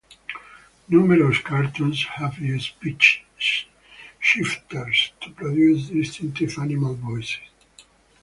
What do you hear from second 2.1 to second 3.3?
have used pitch